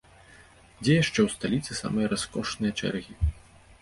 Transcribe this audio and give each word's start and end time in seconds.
Дзе 0.79 0.93
яшчэ 1.03 1.19
ў 1.23 1.27
сталіцы 1.35 1.71
самыя 1.81 2.05
раскошныя 2.15 2.71
чэргі? 2.81 3.13